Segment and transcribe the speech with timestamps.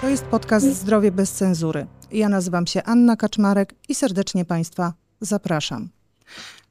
[0.00, 1.86] To jest podcast Zdrowie bez cenzury.
[2.12, 5.88] Ja nazywam się Anna Kaczmarek i serdecznie Państwa zapraszam.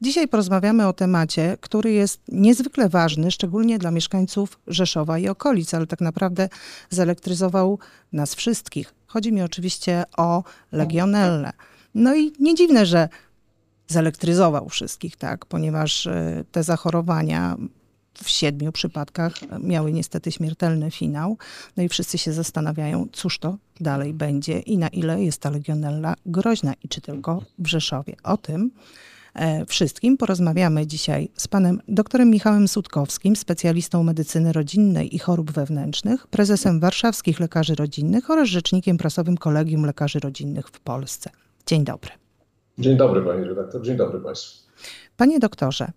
[0.02, 5.88] Dzisiaj porozmawiamy o temacie, który jest niezwykle ważny, szczególnie dla mieszkańców Rzeszowa i okolic, ale
[5.88, 6.50] tak naprawdę
[6.89, 7.80] zelektryzował
[8.14, 8.93] nas wszystkich.
[9.07, 11.52] Chodzi mi oczywiście o legionellę.
[11.96, 13.10] No i nie dziwne, że
[13.88, 17.57] zelektryzował wszystkich, tak, ponieważ e, te zachorowania
[18.23, 21.38] w siedmiu przypadkach miały niestety śmiertelny finał.
[21.77, 26.16] No i wszyscy się zastanawiają, cóż to dalej będzie i na ile jest ta legionella
[26.26, 28.16] groźna i czy tylko w Rzeszowie.
[28.23, 28.71] O tym
[29.34, 36.27] e, wszystkim porozmawiamy dzisiaj z panem doktorem Michałem Sutkowskim, specjalistą medycyny rodzinnej i chorób wewnętrznych,
[36.27, 41.29] prezesem warszawskich lekarzy rodzinnych oraz rzecznikiem prasowym Kolegium Lekarzy Rodzinnych w Polsce.
[41.66, 42.12] Dzień dobry.
[42.77, 44.66] Dzień dobry pani redaktor, dzień dobry państwu.
[45.18, 45.91] Panie doktorze,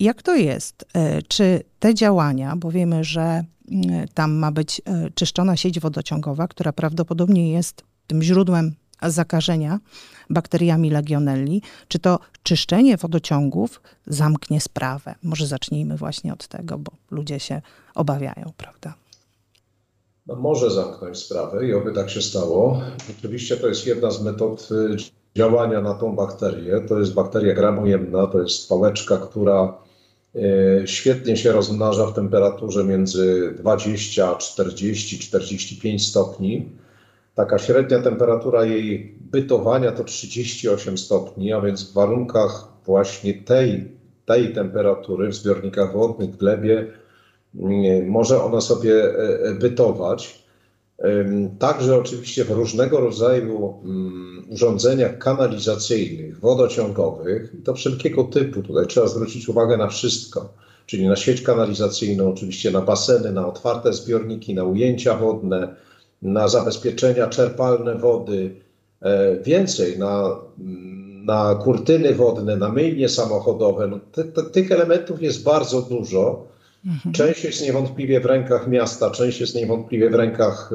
[0.00, 0.84] jak to jest?
[0.94, 6.48] E, czy te działania, bo wiemy, że mm, tam ma być e, czyszczona sieć wodociągowa,
[6.48, 9.80] która prawdopodobnie jest tym źródłem zakażenia
[10.30, 15.14] bakteriami legionelli, czy to czyszczenie wodociągów zamknie sprawę?
[15.22, 17.62] Może zacznijmy właśnie od tego, bo ludzie się
[17.94, 18.94] obawiają, prawda?
[20.26, 22.80] No może zamknąć sprawę i oby tak się stało.
[23.18, 24.96] Oczywiście to jest jedna z metod y,
[25.36, 26.80] działania na tą bakterię.
[26.80, 29.78] To jest bakteria gramojemna, to jest pałeczka, która
[30.34, 30.40] e,
[30.86, 36.68] świetnie się rozmnaża w temperaturze między 20, 40, 45 stopni.
[37.34, 43.92] Taka średnia temperatura jej bytowania to 38 stopni, a więc w warunkach właśnie tej,
[44.26, 46.86] tej temperatury w zbiornikach wodnych, w glebie,
[48.06, 50.43] może ona sobie e, e, bytować.
[51.58, 58.62] Także oczywiście w różnego rodzaju mm, urządzeniach kanalizacyjnych, wodociągowych, to wszelkiego typu.
[58.62, 60.52] Tutaj trzeba zwrócić uwagę na wszystko,
[60.86, 65.74] czyli na sieć kanalizacyjną, oczywiście na baseny, na otwarte zbiorniki, na ujęcia wodne,
[66.22, 68.54] na zabezpieczenia czerpalne wody,
[69.00, 70.36] e, więcej na,
[71.24, 73.88] na kurtyny wodne, na myjnie samochodowe.
[73.88, 74.00] No,
[74.52, 76.53] tych elementów jest bardzo dużo.
[76.86, 77.12] Mhm.
[77.14, 80.70] Część jest niewątpliwie w rękach miasta, część jest niewątpliwie w rękach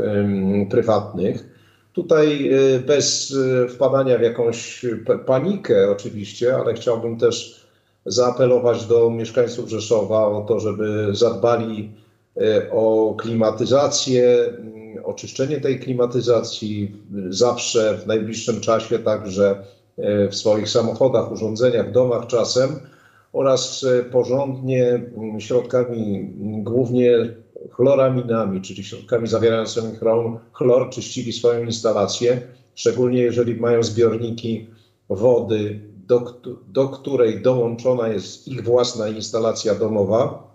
[0.70, 1.60] prywatnych.
[1.94, 4.86] Tutaj y, bez y, wpadania w jakąś
[5.26, 7.66] panikę oczywiście, ale chciałbym też
[8.06, 11.92] zaapelować do mieszkańców Rzeszowa o to, żeby zadbali
[12.38, 16.92] y, o klimatyzację, mm, oczyszczenie tej klimatyzacji
[17.30, 19.64] zawsze w najbliższym czasie, także
[20.32, 22.70] w swoich samochodach, urządzeniach, domach czasem
[23.34, 27.12] oraz e, porządnie mm, środkami, mm, głównie
[27.72, 29.92] chloraminami, czyli środkami zawierającymi
[30.54, 32.42] chlor, czyścili swoją instalację,
[32.76, 34.68] szczególnie jeżeli mają zbiorniki
[35.10, 40.50] wody, do, do której dołączona jest ich własna instalacja domowa.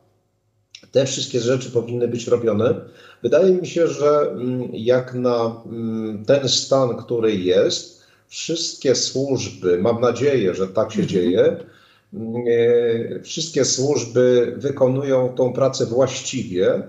[0.93, 2.75] Te wszystkie rzeczy powinny być robione.
[3.23, 5.63] Wydaje mi się, że mm, jak na
[6.27, 11.09] ten stan, który jest, wszystkie służby, mam nadzieję, że tak się mhm.
[11.09, 11.57] dzieje,
[13.23, 16.83] wszystkie służby wykonują tą pracę właściwie,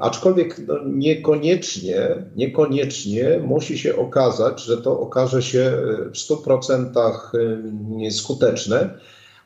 [0.00, 5.72] aczkolwiek no, niekoniecznie, niekoniecznie musi się okazać, że to okaże się
[6.12, 8.98] w 100% skuteczne,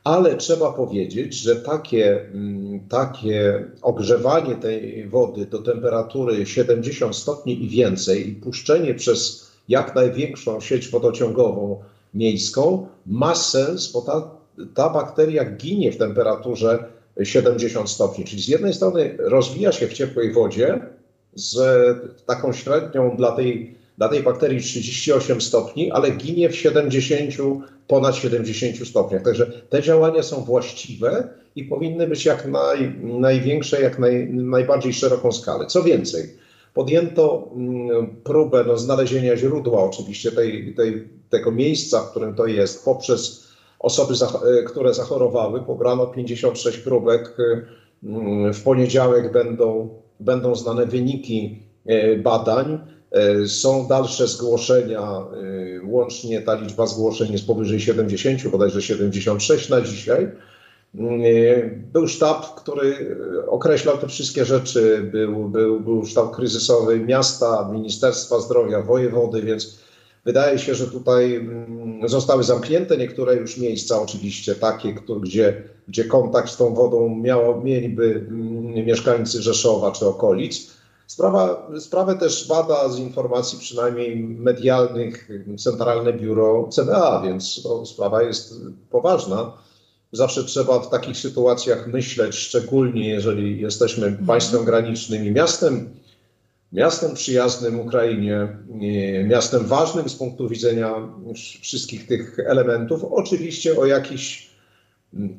[0.04, 2.30] ale trzeba powiedzieć, że takie,
[2.88, 10.60] takie ogrzewanie tej wody do temperatury 70 stopni i więcej i puszczenie przez jak największą
[10.60, 11.82] sieć wodociągową
[12.14, 14.30] miejską ma sens, bo ta,
[14.74, 16.84] ta bakteria ginie w temperaturze
[17.22, 18.24] 70 stopni.
[18.24, 20.80] Czyli z jednej strony rozwija się w ciepłej wodzie
[21.34, 21.58] z
[22.26, 27.34] taką średnią dla tej, dla tej bakterii 38 stopni, ale ginie w 70,
[27.86, 29.22] ponad 70 stopniach.
[29.22, 35.32] Także te działania są właściwe i powinny być jak naj, największe, jak naj, najbardziej szeroką
[35.32, 35.66] skalę.
[35.66, 36.36] Co więcej,
[36.74, 42.84] podjęto mm, próbę no, znalezienia źródła oczywiście tej, tej tego miejsca, w którym to jest,
[42.84, 44.14] poprzez osoby,
[44.58, 45.60] e, które zachorowały.
[45.60, 47.36] Pobrano 56 próbek.
[47.38, 49.88] E, w poniedziałek będą,
[50.20, 52.78] będą znane wyniki e, badań.
[53.46, 55.24] Są dalsze zgłoszenia,
[55.84, 60.28] łącznie ta liczba zgłoszeń jest powyżej 70, bodajże 76 na dzisiaj.
[61.92, 63.16] Był sztab, który
[63.48, 65.10] określał te wszystkie rzeczy.
[65.12, 69.80] Był, był, był sztab kryzysowy miasta, Ministerstwa Zdrowia, wojewody, więc
[70.24, 76.50] Wydaje się, że tutaj mm, zostały zamknięte niektóre już miejsca, oczywiście takie, gdzie, gdzie kontakt
[76.50, 80.70] z tą wodą miało, mieliby mm, mieszkańcy Rzeszowa czy okolic.
[81.06, 85.28] Sprawa, sprawę też bada z informacji przynajmniej medialnych
[85.58, 88.54] Centralne Biuro CDA, więc to sprawa jest
[88.90, 89.52] poważna.
[90.12, 94.26] Zawsze trzeba w takich sytuacjach myśleć, szczególnie jeżeli jesteśmy mhm.
[94.26, 95.90] państwem granicznym i miastem
[96.72, 98.48] miastem przyjaznym Ukrainie,
[99.24, 100.94] miastem ważnym z punktu widzenia
[101.62, 103.04] wszystkich tych elementów.
[103.04, 104.49] Oczywiście o jakichś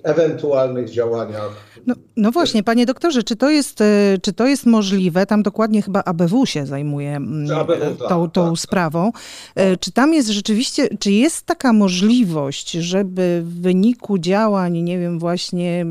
[0.04, 1.80] ewentualnych działaniach.
[1.88, 5.26] No, no, właśnie, panie doktorze, czy to, jest, e, czy to jest możliwe?
[5.26, 9.12] Tam dokładnie chyba ABW się zajmuje mm, ABW, e, tak, tą, tą tak, sprawą.
[9.12, 9.80] Tak.
[9.80, 15.86] Czy tam jest rzeczywiście, czy jest taka możliwość, żeby w wyniku działań, nie wiem, właśnie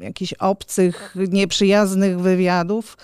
[0.00, 2.96] jakichś obcych, nieprzyjaznych wywiadów,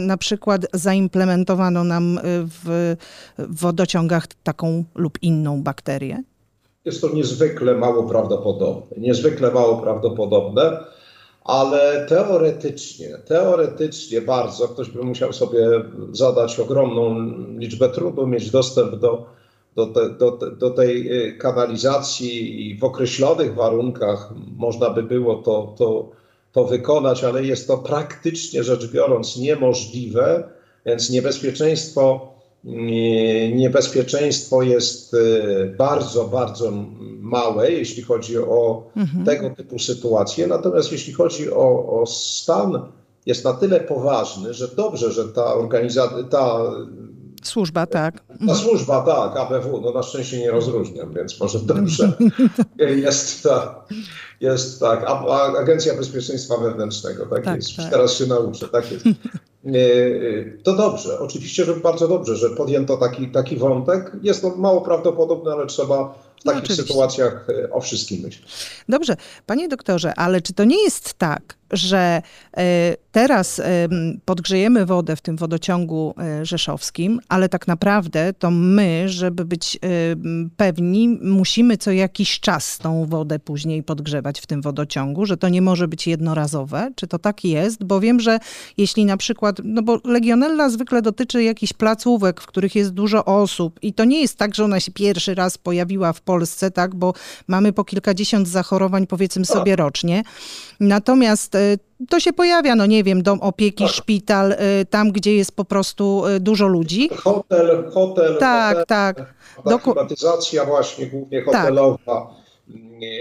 [0.00, 2.96] na przykład zaimplementowano nam w
[3.38, 6.22] wodociągach taką lub inną bakterię?
[6.84, 8.96] Jest to niezwykle mało prawdopodobne.
[8.96, 10.84] Niezwykle mało prawdopodobne,
[11.44, 15.66] ale teoretycznie, teoretycznie bardzo, ktoś by musiał sobie
[16.12, 19.26] zadać ogromną liczbę trudu, mieć dostęp do,
[19.76, 25.74] do, te, do, do tej y, kanalizacji i w określonych warunkach można by było to,
[25.78, 26.08] to,
[26.52, 30.48] to wykonać, ale jest to praktycznie rzecz biorąc niemożliwe,
[30.86, 32.33] więc niebezpieczeństwo
[33.54, 35.18] niebezpieczeństwo jest e,
[35.66, 36.72] bardzo, bardzo
[37.20, 39.24] małe, jeśli chodzi o mhm.
[39.24, 40.46] tego typu sytuacje.
[40.46, 42.82] Natomiast jeśli chodzi o, o stan,
[43.26, 46.60] jest na tyle poważny, że dobrze, że ta organizacja, ta
[47.44, 48.20] Służba, tak.
[48.20, 48.58] Ta mhm.
[48.58, 52.12] służba, tak, ABW, no na szczęście nie rozróżniam, więc może dobrze
[52.78, 53.84] jest ta,
[54.40, 55.04] jest tak,
[55.58, 57.90] Agencja Bezpieczeństwa Wewnętrznego, tak, tak jest, tak.
[57.90, 59.04] teraz się nauczę, tak jest.
[60.62, 64.12] To dobrze, oczywiście, że bardzo dobrze, że podjęto taki, taki wątek.
[64.22, 68.52] Jest to mało prawdopodobne, ale trzeba w takich no, sytuacjach e, o wszystkim myśleć.
[68.88, 69.16] Dobrze,
[69.46, 72.22] panie doktorze, ale czy to nie jest tak, że
[72.56, 73.62] e, teraz
[74.24, 79.78] podgrzejemy wodę w tym wodociągu e, rzeszowskim, ale tak naprawdę to my, żeby być
[80.56, 85.62] pewni, musimy co jakiś czas tą wodę później podgrzewać w tym wodociągu, że to nie
[85.62, 86.90] może być jednorazowe.
[86.96, 87.84] Czy to tak jest?
[87.84, 88.38] Bo wiem, że
[88.76, 93.78] jeśli na przykład, no bo legionella zwykle dotyczy jakichś placówek, w których jest dużo osób
[93.82, 97.14] i to nie jest tak, że ona się pierwszy raz pojawiła w Polsce, tak, bo
[97.48, 100.22] mamy po kilkadziesiąt zachorowań powiedzmy sobie rocznie.
[100.80, 101.58] Natomiast e,
[102.08, 103.92] to się pojawia, no nie wiem, dom opieki, tak.
[103.92, 107.08] szpital, e, tam, gdzie jest po prostu e, dużo ludzi.
[107.08, 108.36] Hotel, hotel.
[108.38, 109.34] Tak, hotel, tak.
[109.82, 112.24] Klimatyzacja właśnie, głównie hotelowa, tak.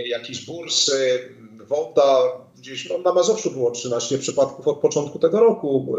[0.05, 1.19] jakieś bursy,
[1.67, 2.17] woda.
[2.57, 5.95] Gdzieś no, na Mazowszu było 13 przypadków od początku tego roku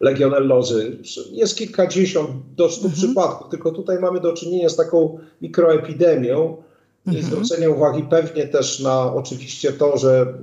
[0.00, 0.98] legionellozy.
[1.30, 2.94] Jest kilkadziesiąt do stu mhm.
[2.94, 6.62] przypadków, tylko tutaj mamy do czynienia z taką mikroepidemią.
[7.06, 7.24] Mhm.
[7.24, 10.34] Zwrócenie uwagi pewnie też na oczywiście to, że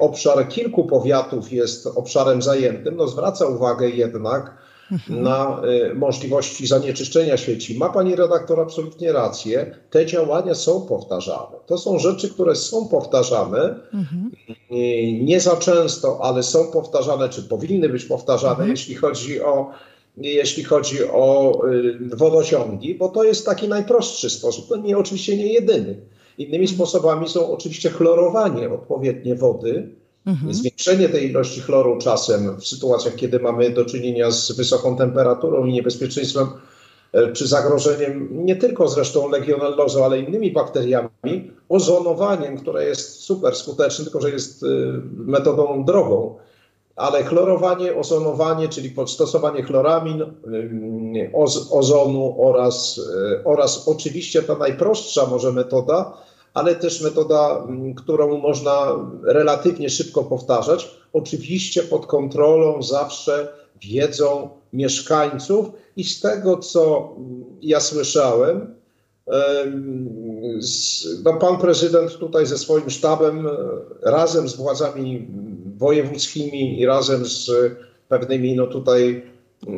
[0.00, 2.96] obszar kilku powiatów jest obszarem zajętym.
[2.96, 5.22] No zwraca uwagę jednak Mhm.
[5.22, 7.78] na y, możliwości zanieczyszczenia sieci.
[7.78, 9.76] Ma pani redaktor absolutnie rację.
[9.90, 11.56] Te działania są powtarzane.
[11.66, 13.74] To są rzeczy, które są powtarzane.
[13.94, 14.30] Mhm.
[15.24, 19.70] Nie za często, ale są powtarzane, czy powinny być powtarzane, jeśli chodzi o
[20.16, 24.68] jeśli chodzi o y, wodociągi, bo to jest taki najprostszy sposób.
[24.68, 26.00] To nie oczywiście nie jedyny.
[26.38, 26.76] Innymi mhm.
[26.76, 29.94] sposobami są oczywiście chlorowanie odpowiednie wody,
[30.26, 30.54] Mhm.
[30.54, 35.72] Zwiększenie tej ilości chloru czasem w sytuacjach, kiedy mamy do czynienia z wysoką temperaturą i
[35.72, 36.46] niebezpieczeństwem
[37.12, 44.04] e, czy zagrożeniem nie tylko zresztą legionellozą, ale innymi bakteriami, ozonowaniem, które jest super skuteczne,
[44.04, 44.66] tylko że jest e,
[45.16, 46.36] metodą drogą.
[46.96, 50.26] Ale chlorowanie, ozonowanie, czyli podstosowanie chloramin, e,
[51.32, 53.00] oz, ozonu oraz,
[53.44, 56.16] oraz oczywiście ta najprostsza może metoda,
[56.54, 58.86] ale też metoda, którą można
[59.22, 63.48] relatywnie szybko powtarzać, oczywiście pod kontrolą zawsze
[63.82, 67.14] wiedzą mieszkańców i z tego, co
[67.62, 68.74] ja słyszałem,
[71.24, 73.50] no pan prezydent tutaj ze swoim sztabem, e,
[74.02, 75.28] razem z władzami
[75.78, 77.50] wojewódzkimi i razem z
[78.08, 79.22] pewnymi no tutaj
[79.66, 79.70] e,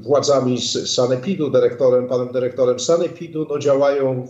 [0.00, 4.28] władzami z Sanepidu, dyrektorem, panem dyrektorem Sanepidu, no działają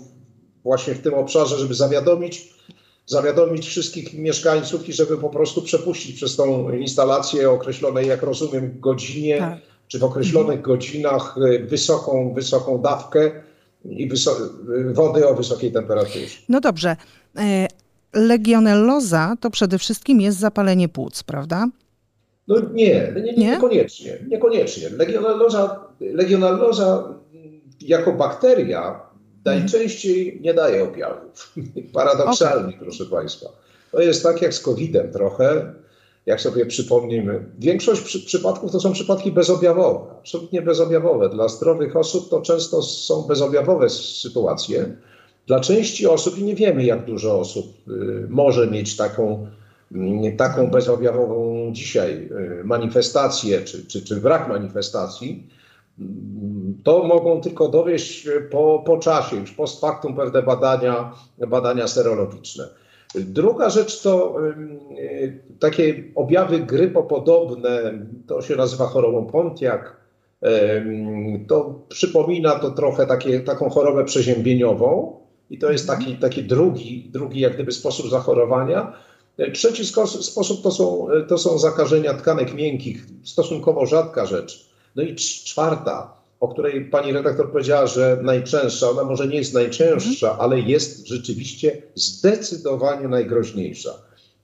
[0.63, 2.55] właśnie w tym obszarze, żeby zawiadomić,
[3.07, 9.39] zawiadomić wszystkich mieszkańców i żeby po prostu przepuścić przez tą instalację określonej, jak rozumiem, godzinie,
[9.39, 9.59] tak.
[9.89, 10.63] czy w określonych mhm.
[10.63, 13.31] godzinach y, wysoką, wysoką dawkę
[13.85, 14.11] i
[14.93, 16.37] wody o wysokiej temperaturze.
[16.49, 16.97] No dobrze.
[18.15, 21.67] Legionelloza to przede wszystkim jest zapalenie płuc, prawda?
[22.49, 23.51] No nie, nie, nie, nie?
[23.51, 24.19] niekoniecznie.
[24.29, 24.91] Niekoniecznie.
[24.91, 27.15] Legionelloza, legionelloza
[27.81, 29.01] jako bakteria
[29.45, 31.55] najczęściej nie daje objawów.
[31.93, 32.81] Paradoksalnie, okay.
[32.81, 33.49] proszę Państwa.
[33.93, 35.75] To jest tak jak z COVID-em trochę,
[36.27, 37.45] jak sobie przypomnimy.
[37.59, 41.29] Większość przy, przypadków to są przypadki bezobjawowe, absolutnie bezobjawowe.
[41.29, 44.97] Dla zdrowych osób to często są bezobjawowe sytuacje.
[45.47, 49.47] Dla części osób, i nie wiemy jak dużo osób y, może mieć taką
[49.93, 52.29] mm, taką bezobjawową dzisiaj
[52.65, 55.49] manifestację, czy, czy, czy brak manifestacji,
[56.85, 61.13] to mogą tylko dowieść po, po czasie, już post factum per badania,
[61.49, 62.69] badania serologiczne.
[63.15, 64.37] Druga rzecz to
[65.61, 67.93] takie objawy grypopodobne,
[68.27, 69.81] to się nazywa chorobą Pontiac.
[71.49, 75.21] To przypomina to trochę takie, taką chorobę przeziębieniową
[75.51, 78.93] i to jest taki, taki drugi, drugi jak gdyby sposób zachorowania.
[79.53, 79.87] Trzeci
[80.21, 84.69] sposób to są, to są zakażenia tkanek miękkich, stosunkowo rzadka rzecz.
[84.97, 90.31] No i czwarta, o której pani redaktor powiedziała, że najczęstsza, ona może nie jest najczęstsza,
[90.31, 90.45] mhm.
[90.45, 93.91] ale jest rzeczywiście zdecydowanie najgroźniejsza.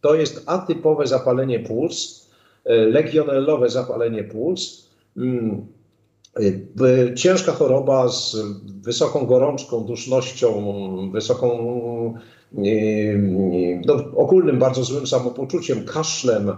[0.00, 2.26] To jest atypowe zapalenie płuc,
[2.64, 4.90] e, legionellowe zapalenie płuc.
[6.36, 8.36] E, ciężka choroba z
[8.82, 10.52] wysoką gorączką, dusznością,
[11.12, 11.48] wysoką,
[12.58, 12.62] e,
[13.86, 16.52] no, ogólnym bardzo złym samopoczuciem, kaszlem,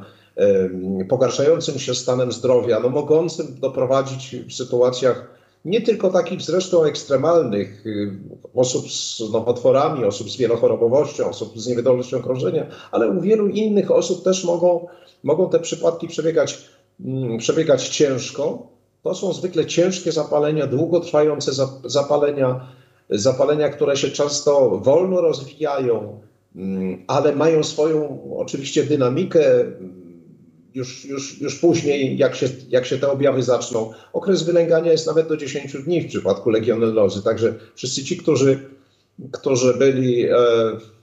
[1.08, 7.84] pogarszającym się stanem zdrowia, no mogącym doprowadzić w sytuacjach nie tylko takich zresztą ekstremalnych,
[8.54, 14.24] osób z nowotworami, osób z wielochorobowością, osób z niewydolnością krążenia, ale u wielu innych osób
[14.24, 14.86] też mogą,
[15.22, 16.68] mogą te przypadki przebiegać,
[17.04, 18.71] mm, przebiegać ciężko.
[19.02, 21.52] To są zwykle ciężkie zapalenia, długotrwające
[21.84, 22.68] zapalenia,
[23.10, 26.20] zapalenia, które się często wolno rozwijają,
[26.56, 29.64] mm, ale mają swoją oczywiście dynamikę
[30.74, 33.92] już, już, już później, jak się, jak się te objawy zaczną.
[34.12, 37.22] Okres wylęgania jest nawet do 10 dni w przypadku legionellozy.
[37.22, 38.70] Także wszyscy ci, którzy,
[39.32, 40.36] którzy byli e,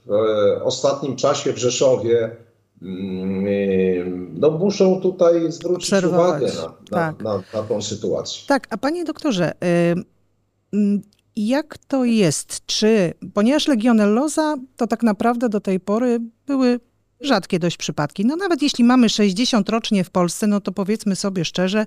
[0.05, 2.48] w e, ostatnim czasie w Rzeszowie, mm,
[4.31, 7.23] no muszą tutaj zwrócić uwagę na, na, tak.
[7.23, 8.43] na, na, tą sytuację.
[8.47, 9.51] Tak, a panie doktorze,
[11.35, 12.65] jak to jest?
[12.65, 16.79] Czy, ponieważ legionelloza to tak naprawdę do tej pory były
[17.21, 18.25] rzadkie dość przypadki.
[18.25, 21.85] No nawet jeśli mamy 60 rocznie w Polsce, no to powiedzmy sobie szczerze,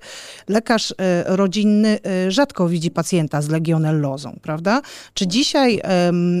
[0.49, 4.81] lekarz e, rodzinny e, rzadko widzi pacjenta z legionellozą, prawda?
[5.13, 5.81] Czy dzisiaj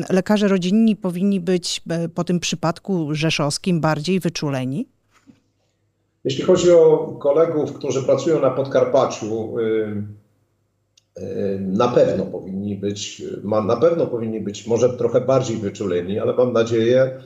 [0.09, 4.87] lekarze rodzinni powinni być e, po tym przypadku rzeszowskim bardziej wyczuleni?
[6.23, 9.55] Jeśli chodzi o kolegów, którzy pracują na Podkarpaciu,
[11.59, 17.19] na pewno powinni być, na pewno powinni być może trochę bardziej wyczuleni, ale mam nadzieję,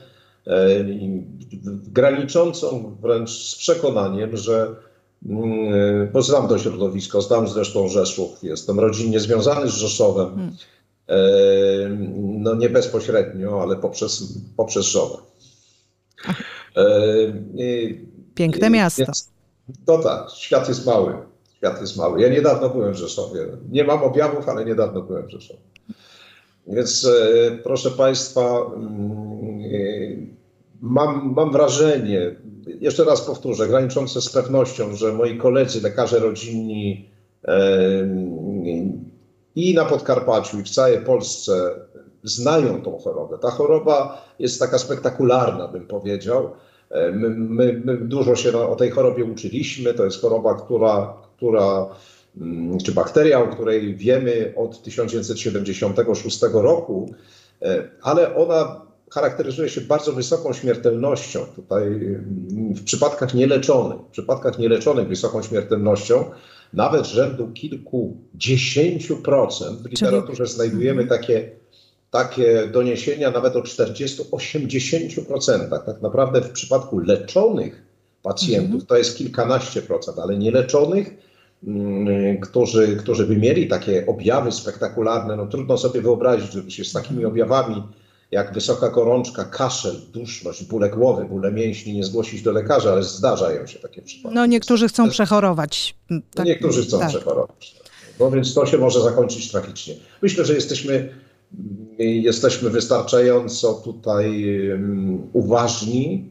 [1.92, 4.76] graniczącą wręcz z przekonaniem, że
[5.26, 10.56] mm, bo znam to środowisko, znam zresztą Rzeszów, jestem rodzinnie związany z Rzeszowem, hmm.
[11.08, 11.18] e,
[12.18, 15.16] no nie bezpośrednio, ale poprzez, poprzez żonę.
[16.76, 16.84] E,
[18.34, 19.02] Piękne miasto.
[19.02, 19.30] Więc,
[19.86, 21.14] to tak, świat jest mały.
[21.56, 22.20] Świat jest mały.
[22.20, 23.46] Ja niedawno byłem w Rzeszowie.
[23.70, 25.60] Nie mam objawów, ale niedawno byłem w Rzeszowie.
[26.66, 27.08] Więc
[27.62, 30.37] proszę Państwa, mm,
[30.80, 32.36] mam, mam wrażenie,
[32.80, 37.10] jeszcze raz powtórzę, graniczące z pewnością, że moi koledzy, lekarze rodzinni
[39.54, 41.70] i na Podkarpaciu, i w całej Polsce
[42.22, 43.38] znają tą chorobę.
[43.38, 46.50] Ta choroba jest taka spektakularna, bym powiedział.
[47.12, 49.94] My, my, my dużo się o tej chorobie uczyliśmy.
[49.94, 51.86] To jest choroba, która, która
[52.40, 57.14] mm, czy bakteria, o której wiemy od 1976 roku,
[57.62, 61.40] e, ale ona charakteryzuje się bardzo wysoką śmiertelnością.
[61.56, 66.24] Tutaj mm, w przypadkach nieleczonych, w przypadkach nieleczonych wysoką śmiertelnością,
[66.72, 69.82] nawet rzędu kilkudziesięciu procent.
[69.82, 71.20] W literaturze znajdujemy mhm.
[71.20, 71.50] takie,
[72.10, 75.84] takie doniesienia nawet o 40-80%.
[75.86, 77.82] Tak naprawdę w przypadku leczonych
[78.22, 78.86] pacjentów mhm.
[78.86, 81.14] to jest kilkanaście procent, ale nieleczonych,
[81.66, 86.92] mm, którzy, którzy by mieli takie objawy spektakularne, no trudno sobie wyobrazić, żeby się z
[86.92, 87.82] takimi objawami
[88.30, 93.66] jak wysoka gorączka, kaszel, duszność, bóle głowy, bóle mięśni nie zgłosić do lekarza, ale zdarzają
[93.66, 94.34] się takie przypadki.
[94.34, 95.96] No niektórzy chcą przechorować.
[96.34, 97.08] Tak, niektórzy chcą tak.
[97.08, 97.76] przechorować.
[98.20, 99.94] No więc to się może zakończyć tragicznie.
[100.22, 101.14] Myślę, że jesteśmy,
[101.98, 104.54] jesteśmy wystarczająco tutaj
[105.32, 106.30] uważni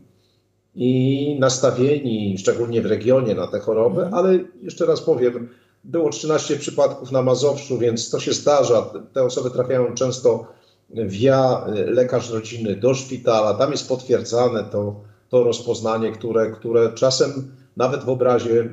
[0.76, 4.14] i nastawieni, szczególnie w regionie, na tę chorobę, mhm.
[4.14, 5.50] ale jeszcze raz powiem,
[5.84, 8.94] było 13 przypadków na Mazowszu, więc to się zdarza.
[9.14, 10.48] Te osoby trafiają często
[10.90, 13.54] via y, lekarz rodzinny do szpitala.
[13.54, 18.70] Tam jest potwierdzane to, to rozpoznanie, które, które czasem nawet w obrazie y,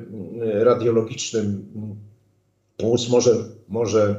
[0.63, 1.65] radiologicznym
[2.77, 3.31] płuc mm, może,
[3.69, 4.15] może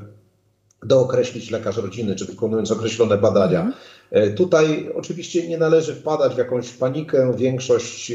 [0.82, 3.60] dookreślić lekarz rodziny, czy wykonując określone badania.
[3.60, 4.34] Mhm.
[4.36, 7.32] Tutaj oczywiście nie należy wpadać w jakąś panikę.
[7.36, 8.12] Większość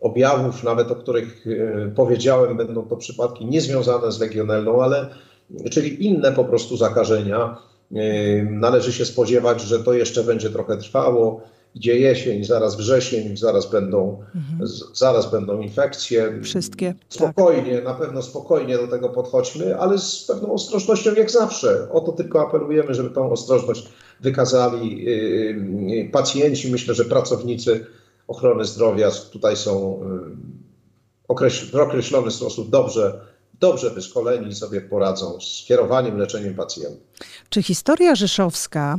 [0.00, 1.46] objawów, nawet o których
[1.94, 5.08] powiedziałem, będą to przypadki niezwiązane z legionellą, ale
[5.70, 7.56] czyli inne po prostu zakażenia
[8.50, 11.40] Należy się spodziewać, że to jeszcze będzie trochę trwało
[11.74, 14.66] idzie jesień, zaraz wrzesień, zaraz będą, mhm.
[14.66, 16.40] z, zaraz będą infekcje.
[16.42, 16.92] Wszystkie.
[16.92, 17.02] Tak.
[17.08, 17.84] Spokojnie, tak.
[17.84, 21.88] na pewno spokojnie do tego podchodźmy, ale z pewną ostrożnością jak zawsze.
[21.92, 23.88] O to tylko apelujemy, żeby tą ostrożność
[24.20, 26.72] wykazali yy, pacjenci.
[26.72, 27.86] Myślę, że pracownicy
[28.28, 30.00] ochrony zdrowia tutaj są
[31.28, 33.20] yy, w określony sposób dobrze
[33.60, 37.02] dobrze wyszkoleni sobie poradzą z kierowaniem, leczeniem pacjentów.
[37.48, 38.98] Czy historia rzeszowska,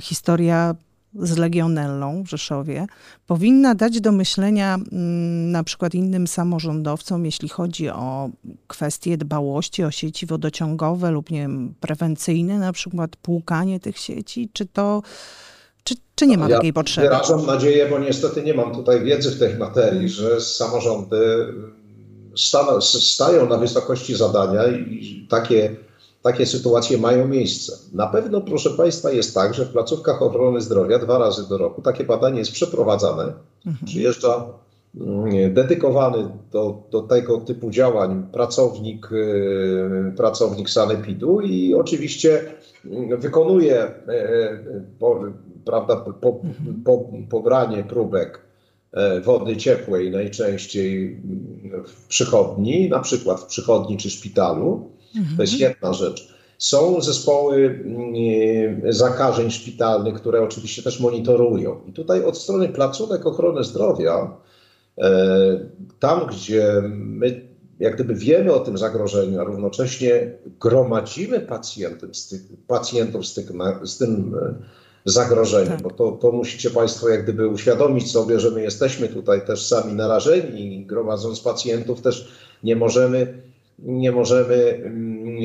[0.00, 0.74] historia
[1.18, 2.86] z legionellą w Rzeszowie
[3.26, 8.30] powinna dać do myślenia mm, na przykład innym samorządowcom, jeśli chodzi o
[8.66, 14.48] kwestie dbałości o sieci wodociągowe lub nie wiem, prewencyjne, na przykład płukanie tych sieci?
[14.52, 15.02] Czy to
[15.84, 17.08] czy, czy nie ma ja takiej potrzeby?
[17.08, 21.16] Wyrażam nadzieję, bo niestety nie mam tutaj wiedzy w tej materii, że samorządy
[22.80, 25.76] stają na wysokości zadania i takie,
[26.22, 27.72] takie sytuacje mają miejsce.
[27.92, 31.82] Na pewno, proszę Państwa, jest tak, że w placówkach ochrony zdrowia dwa razy do roku
[31.82, 33.22] takie badanie jest przeprowadzane.
[33.66, 33.86] Mhm.
[33.86, 34.46] Przyjeżdża
[35.00, 42.42] mm, dedykowany do, do tego typu działań pracownik, y, pracownik sanepidu i oczywiście
[42.84, 44.58] mm, wykonuje e, e,
[45.64, 46.82] prawda, po, mhm.
[46.84, 48.45] po, pobranie próbek
[49.24, 51.20] wody ciepłej najczęściej
[51.86, 54.90] w przychodni, na przykład w przychodni czy szpitalu.
[55.16, 55.36] Mhm.
[55.36, 55.70] To jest mhm.
[55.70, 56.36] jedna rzecz.
[56.58, 61.80] Są zespoły mm, zakażeń szpitalnych, które oczywiście też monitorują.
[61.86, 64.36] I tutaj od strony placówek ochrony zdrowia,
[64.98, 65.60] e,
[65.98, 72.40] tam gdzie my jak gdyby wiemy o tym zagrożeniu, a równocześnie gromadzimy pacjentów z, tych,
[72.66, 73.46] pacjentów z, tych,
[73.82, 74.34] z tym
[75.06, 75.82] zagrożeniem, tak.
[75.82, 79.92] bo to, to musicie Państwo jak gdyby uświadomić sobie, że my jesteśmy tutaj też sami
[79.92, 82.28] narażeni i gromadząc pacjentów też
[82.62, 83.42] nie możemy,
[83.78, 85.36] nie możemy mm,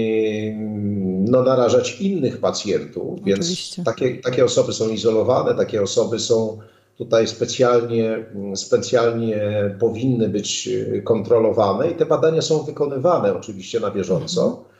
[1.25, 6.57] no, narażać innych pacjentów, więc takie, takie osoby są izolowane, takie osoby są
[6.97, 8.25] tutaj specjalnie,
[8.55, 9.39] specjalnie
[9.79, 10.69] powinny być
[11.03, 14.70] kontrolowane i te badania są wykonywane oczywiście na bieżąco.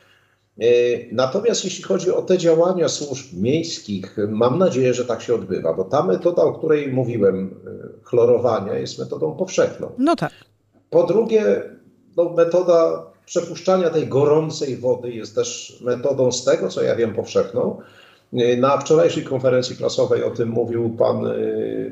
[0.62, 0.66] E,
[1.12, 5.84] natomiast jeśli chodzi o te działania służb miejskich, mam nadzieję, że tak się odbywa, bo
[5.84, 9.92] ta metoda, o której mówiłem, e, chlorowania, jest metodą powszechną.
[9.98, 10.32] No tak.
[10.90, 11.64] Po drugie,
[12.18, 17.82] no, metoda przepuszczania tej gorącej wody jest też metodą, z tego co ja wiem, powszechną.
[18.34, 21.26] E, na wczorajszej konferencji prasowej o tym mówił pan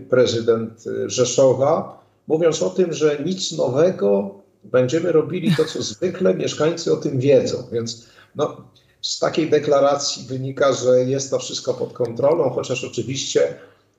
[0.09, 6.97] prezydent Rzeszowa, mówiąc o tym, że nic nowego, będziemy robili to, co zwykle, mieszkańcy o
[6.97, 7.57] tym wiedzą.
[7.71, 8.57] Więc no,
[9.01, 13.53] z takiej deklaracji wynika, że jest to wszystko pod kontrolą, chociaż oczywiście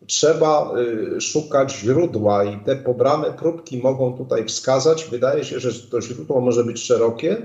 [0.07, 0.73] trzeba
[1.17, 5.05] y, szukać źródła i te pobrane próbki mogą tutaj wskazać.
[5.11, 7.37] Wydaje się, że to źródło może być szerokie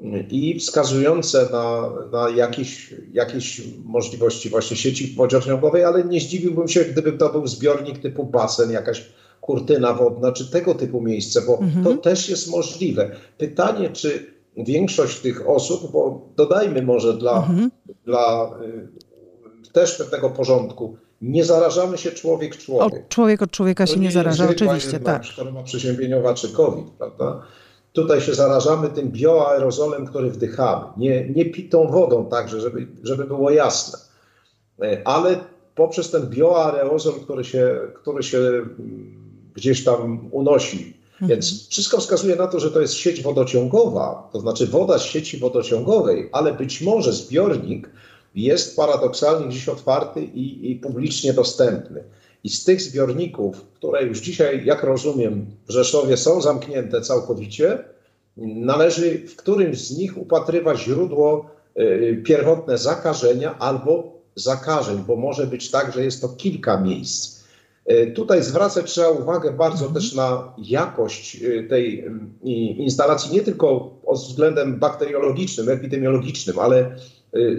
[0.00, 6.84] y, i wskazujące na, na jakieś, jakieś możliwości właśnie sieci wodociągowej, ale nie zdziwiłbym się,
[6.84, 11.84] gdyby to był zbiornik typu basen, jakaś kurtyna wodna, czy tego typu miejsce, bo mhm.
[11.84, 13.16] to też jest możliwe.
[13.38, 17.70] Pytanie, czy większość tych osób, bo dodajmy może dla, mhm.
[18.04, 23.04] dla y, też pewnego porządku, nie zarażamy się człowiek człowiek.
[23.04, 25.22] O, człowiek od człowieka to się nie, nie zaraża, oczywiście, tak.
[25.36, 27.42] Choroba przeziębieniowa czy COVID, prawda?
[27.92, 33.50] Tutaj się zarażamy tym bioaerozolem, który wdychamy, nie, nie pitą wodą także, żeby, żeby było
[33.50, 33.98] jasne.
[34.82, 35.36] E, ale
[35.74, 40.96] poprzez ten bioaerozol, który się, który się mm, gdzieś tam unosi.
[41.20, 45.38] Więc wszystko wskazuje na to, że to jest sieć wodociągowa, to znaczy woda z sieci
[45.38, 47.90] wodociągowej, ale być może zbiornik
[48.34, 52.04] jest paradoksalnie gdzieś otwarty i, i publicznie dostępny.
[52.44, 57.84] I z tych zbiorników, które już dzisiaj, jak rozumiem, w Rzeszowie są zamknięte całkowicie,
[58.36, 65.70] należy w którymś z nich upatrywać źródło y, pierwotne zakażenia albo zakażeń, bo może być
[65.70, 67.35] tak, że jest to kilka miejsc.
[67.86, 69.94] E, tutaj zwracać trzeba uwagę bardzo mhm.
[69.94, 72.10] też na jakość e, tej
[72.76, 76.96] instalacji, nie tylko pod względem bakteriologicznym, epidemiologicznym, ale e,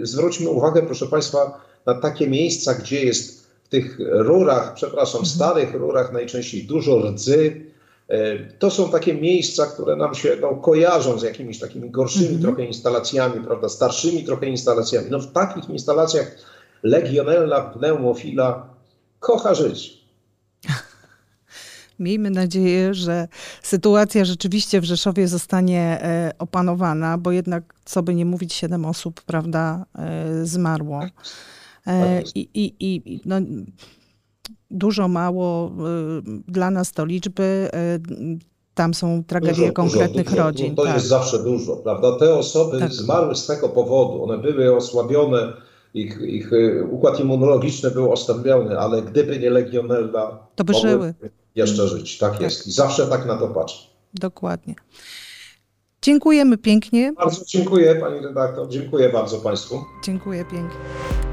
[0.02, 5.36] zwróćmy uwagę, proszę Państwa, na takie miejsca, gdzie jest w tych rurach, przepraszam, mhm.
[5.36, 7.68] starych rurach najczęściej dużo rdzy.
[8.58, 12.42] To są takie miejsca, które nam się no, kojarzą z jakimiś takimi gorszymi mhm.
[12.42, 15.06] trochę instalacjami, prawda, starszymi trochę instalacjami.
[15.10, 16.36] No w takich instalacjach
[16.82, 18.66] legionella pneumofila
[19.20, 19.97] kocha żyć.
[21.98, 23.28] Miejmy nadzieję, że
[23.62, 29.22] sytuacja rzeczywiście w Rzeszowie zostanie e, opanowana, bo jednak, co by nie mówić, siedem osób,
[29.22, 31.02] prawda, e, zmarło.
[31.86, 33.36] E, I, i, i no,
[34.70, 35.72] dużo, mało
[36.48, 37.70] dla nas to liczby.
[38.74, 40.74] Tam są tragedie dużo, konkretnych dużo, rodzin.
[40.74, 40.94] To tak.
[40.94, 42.18] jest zawsze dużo, prawda?
[42.18, 42.92] Te osoby tak.
[42.92, 44.24] zmarły z tego powodu.
[44.24, 45.52] One były osłabione
[45.94, 46.50] ich, ich
[46.90, 51.14] układ immunologiczny był osłabiony, ale gdyby nie legionella, To by mogły żyły.
[51.58, 52.18] Jeszcze żyć.
[52.18, 52.40] Tak, Tak.
[52.40, 52.66] jest.
[52.66, 53.86] I zawsze tak na to patrzę.
[54.14, 54.74] Dokładnie.
[56.02, 57.12] Dziękujemy pięknie.
[57.12, 59.84] Bardzo dziękuję pani redaktor, dziękuję bardzo państwu.
[60.04, 61.27] Dziękuję pięknie.